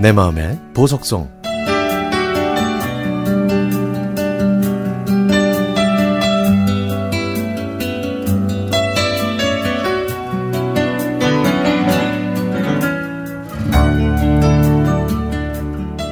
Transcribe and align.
내 0.00 0.12
마음의 0.12 0.58
보석성 0.74 1.28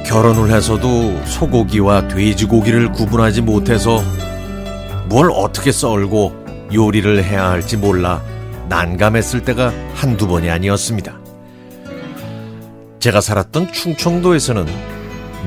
결혼을 0.05 0.53
해서도 0.53 1.23
소고기와 1.25 2.09
돼지고기를 2.09 2.91
구분하지 2.91 3.41
못해서 3.41 4.01
뭘 5.07 5.31
어떻게 5.31 5.71
썰고 5.71 6.69
요리를 6.73 7.23
해야 7.23 7.49
할지 7.49 7.77
몰라 7.77 8.21
난감했을 8.67 9.43
때가 9.43 9.71
한두 9.93 10.27
번이 10.27 10.49
아니었습니다. 10.49 11.26
제가 12.99 13.21
살았던 13.21 13.71
충청도에서는 13.71 14.65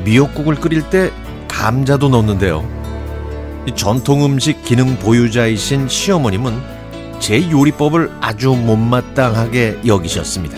미역국을 0.04 0.56
끓일 0.56 0.88
때 0.88 1.12
감자도 1.48 2.08
넣는데요. 2.08 2.66
전통 3.74 4.24
음식 4.24 4.64
기능 4.64 4.96
보유자이신 4.96 5.88
시어머님은 5.88 6.60
제 7.18 7.50
요리법을 7.50 8.10
아주 8.20 8.50
못마땅하게 8.50 9.80
여기셨습니다. 9.86 10.56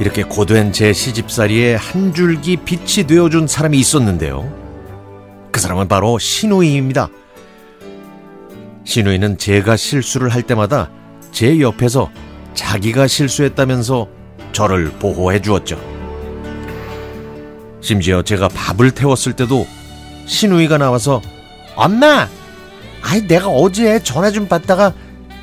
이렇게 0.00 0.24
고된 0.24 0.72
제 0.72 0.92
시집살이에 0.92 1.76
한 1.76 2.12
줄기 2.12 2.56
빛이 2.56 3.06
되어준 3.06 3.46
사람이 3.46 3.78
있었는데요. 3.78 4.52
그 5.52 5.60
사람은 5.60 5.88
바로 5.88 6.18
신우이입니다. 6.18 7.08
신우이는 8.84 9.38
제가 9.38 9.76
실수를 9.76 10.28
할 10.28 10.42
때마다 10.42 10.90
제 11.30 11.60
옆에서 11.60 12.10
자기가 12.54 13.06
실수했다면서 13.06 14.08
저를 14.54 14.90
보호해 14.92 15.42
주었죠. 15.42 15.78
심지어 17.82 18.22
제가 18.22 18.48
밥을 18.48 18.92
태웠을 18.92 19.34
때도 19.34 19.66
신우이가 20.24 20.78
나와서 20.78 21.20
엄마! 21.76 22.26
아이 23.02 23.26
내가 23.26 23.48
어제 23.48 24.02
전화 24.02 24.30
좀 24.30 24.48
받다가 24.48 24.94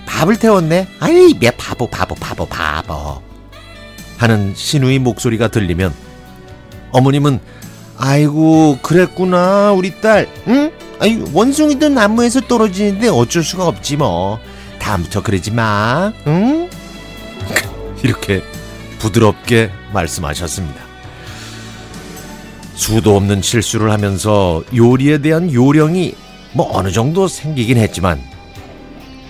밥을 0.07 0.39
태웠네. 0.39 0.87
아이 0.99 1.33
내 1.39 1.51
바보 1.51 1.85
바보 1.87 2.15
바보 2.15 2.47
바보 2.47 3.21
하는 4.17 4.53
신우이 4.55 4.97
목소리가 4.97 5.49
들리면 5.49 5.93
어머님은 6.91 7.39
아이고 7.97 8.79
그랬구나 8.81 9.73
우리 9.73 9.99
딸 10.01 10.27
응? 10.47 10.71
아이 10.99 11.21
원숭이도 11.33 11.89
나무에서 11.89 12.41
떨어지는데 12.41 13.09
어쩔 13.09 13.43
수가 13.43 13.67
없지 13.67 13.97
뭐 13.97 14.39
다음부터 14.79 15.21
그러지 15.21 15.51
마 15.51 16.11
응? 16.27 16.69
이렇게 18.03 18.41
부드럽게 19.01 19.71
말씀하셨습니다. 19.93 20.79
수도 22.75 23.15
없는 23.15 23.41
실수를 23.41 23.91
하면서 23.91 24.63
요리에 24.75 25.19
대한 25.19 25.51
요령이 25.51 26.15
뭐 26.53 26.69
어느 26.77 26.91
정도 26.91 27.27
생기긴 27.27 27.77
했지만 27.77 28.21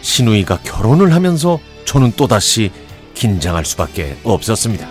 신우이가 0.02 0.59
결혼을 0.64 1.14
하면서 1.14 1.59
저는 1.86 2.14
또다시 2.17 2.72
긴장할 3.14 3.66
수밖에 3.66 4.17
없었습니다. 4.23 4.88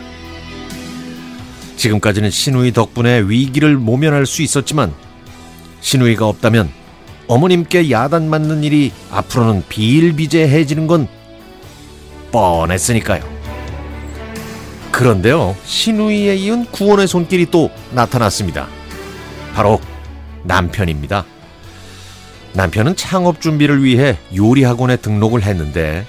지금까지는 1.76 2.30
신우이 2.30 2.72
덕분에 2.72 3.20
위기를 3.20 3.76
모면할 3.76 4.26
수 4.26 4.42
있었지만 4.42 4.92
신우이가 5.80 6.26
없다면 6.26 6.70
어머님께 7.26 7.90
야단 7.90 8.28
맞는 8.28 8.64
일이 8.64 8.92
앞으로는 9.10 9.64
비일비재해지는 9.68 10.86
건 10.86 11.08
뻔했으니까요. 12.32 13.39
그런데요, 15.00 15.56
신우이에 15.64 16.36
이은 16.36 16.66
구원의 16.66 17.08
손길이 17.08 17.46
또 17.46 17.70
나타났습니다. 17.92 18.68
바로 19.54 19.80
남편입니다. 20.44 21.24
남편은 22.52 22.96
창업 22.96 23.40
준비를 23.40 23.82
위해 23.82 24.18
요리 24.36 24.62
학원에 24.62 24.96
등록을 24.96 25.42
했는데 25.42 26.04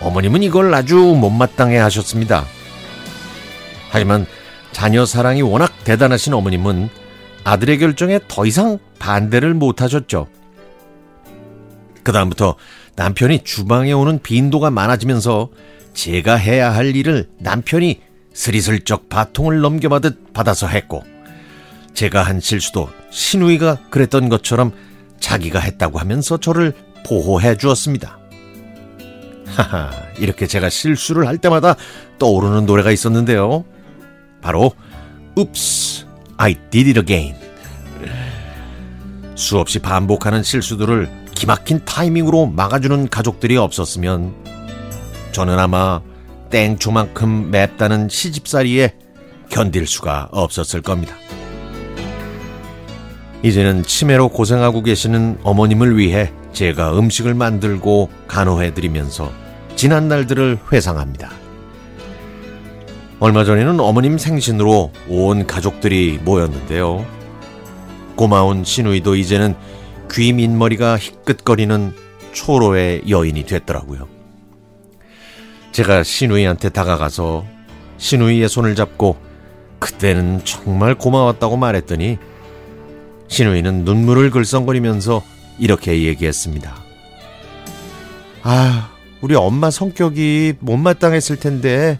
어머님은 0.00 0.42
이걸 0.42 0.72
아주 0.72 0.96
못마땅해 0.96 1.76
하셨습니다. 1.76 2.46
하지만 3.90 4.24
자녀 4.72 5.04
사랑이 5.04 5.42
워낙 5.42 5.74
대단하신 5.84 6.32
어머님은 6.32 6.88
아들의 7.44 7.78
결정에 7.78 8.20
더 8.26 8.46
이상 8.46 8.78
반대를 9.00 9.52
못 9.52 9.82
하셨죠. 9.82 10.28
그다음부터 12.02 12.56
남편이 12.96 13.44
주방에 13.44 13.92
오는 13.92 14.18
빈도가 14.22 14.70
많아지면서 14.70 15.50
제가 15.92 16.36
해야 16.36 16.74
할 16.74 16.96
일을 16.96 17.28
남편이 17.38 18.13
스리슬쩍 18.34 19.08
바통을 19.08 19.60
넘겨받듯 19.60 20.34
받아서 20.34 20.66
했고 20.66 21.02
제가 21.94 22.22
한 22.22 22.40
실수도 22.40 22.90
신우이가 23.10 23.88
그랬던 23.90 24.28
것처럼 24.28 24.72
자기가 25.20 25.60
했다고 25.60 25.98
하면서 25.98 26.36
저를 26.36 26.74
보호해 27.06 27.56
주었습니다. 27.56 28.18
하하, 29.46 29.92
이렇게 30.18 30.46
제가 30.46 30.68
실수를 30.68 31.28
할 31.28 31.38
때마다 31.38 31.76
떠오르는 32.18 32.66
노래가 32.66 32.90
있었는데요. 32.90 33.64
바로 34.42 34.72
Oops, 35.36 36.06
I 36.36 36.54
did 36.70 36.98
it 36.98 37.00
again. 37.00 37.36
수없이 39.36 39.78
반복하는 39.78 40.42
실수들을 40.42 41.08
기막힌 41.34 41.84
타이밍으로 41.84 42.46
막아주는 42.46 43.08
가족들이 43.08 43.56
없었으면 43.56 44.34
저는 45.32 45.58
아마 45.58 46.00
땡초만큼 46.54 47.50
맵다는 47.50 48.08
시집살이에 48.08 48.94
견딜 49.48 49.88
수가 49.88 50.28
없었을 50.30 50.82
겁니다. 50.82 51.16
이제는 53.42 53.82
치매로 53.82 54.28
고생하고 54.28 54.84
계시는 54.84 55.38
어머님을 55.42 55.98
위해 55.98 56.30
제가 56.52 56.96
음식을 56.96 57.34
만들고 57.34 58.08
간호해드리면서 58.28 59.32
지난 59.74 60.06
날들을 60.06 60.60
회상합니다. 60.72 61.32
얼마 63.18 63.42
전에는 63.42 63.80
어머님 63.80 64.16
생신으로 64.16 64.92
온 65.08 65.48
가족들이 65.48 66.20
모였는데요. 66.22 67.04
고마운 68.14 68.62
신우이도 68.62 69.16
이제는 69.16 69.56
귀 70.12 70.32
민머리가 70.32 70.98
희끗거리는 70.98 71.92
초로의 72.32 73.02
여인이 73.08 73.44
됐더라고요. 73.44 74.14
제가 75.74 76.04
신우이한테 76.04 76.68
다가가서 76.68 77.44
신우이의 77.98 78.48
손을 78.48 78.76
잡고 78.76 79.16
그때는 79.80 80.40
정말 80.44 80.94
고마웠다고 80.94 81.56
말했더니 81.56 82.16
신우이는 83.26 83.84
눈물을 83.84 84.30
글썽거리면서 84.30 85.24
이렇게 85.58 86.04
얘기했습니다. 86.04 86.76
아, 88.44 88.92
우리 89.20 89.34
엄마 89.34 89.68
성격이 89.68 90.54
못마땅했을 90.60 91.40
텐데 91.40 91.98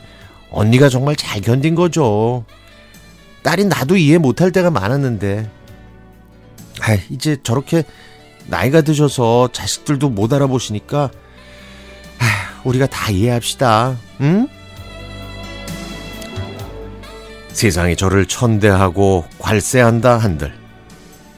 언니가 0.52 0.88
정말 0.88 1.16
잘 1.16 1.40
견딘 1.40 1.74
거죠. 1.74 2.44
딸이 3.42 3.64
나도 3.64 3.96
이해 3.96 4.18
못할 4.18 4.52
때가 4.52 4.70
많았는데. 4.70 5.50
아, 6.80 6.96
이제 7.10 7.38
저렇게 7.42 7.82
나이가 8.46 8.82
드셔서 8.82 9.48
자식들도 9.52 10.10
못 10.10 10.32
알아보시니까 10.32 11.10
우리가 12.64 12.86
다 12.86 13.10
이해합시다. 13.10 13.96
응? 14.20 14.48
세상이 17.52 17.94
저를 17.96 18.26
천대하고 18.26 19.24
괄세한다 19.38 20.18
한들 20.18 20.52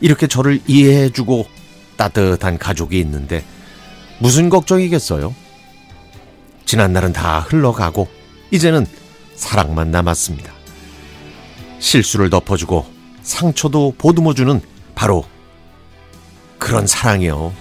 이렇게 0.00 0.26
저를 0.26 0.60
이해해주고 0.66 1.47
따뜻한 1.97 2.59
가족이 2.59 2.98
있는데 3.00 3.44
무슨 4.18 4.48
걱정이겠어요? 4.48 5.34
지난 6.65 6.92
날은 6.92 7.12
다 7.12 7.41
흘러가고 7.41 8.09
이제는 8.51 8.86
사랑만 9.34 9.91
남았습니다. 9.91 10.53
실수를 11.78 12.30
덮어주고 12.30 12.86
상처도 13.22 13.95
보듬어주는 13.98 14.60
바로 14.95 15.24
그런 16.59 16.86
사랑이요. 16.86 17.53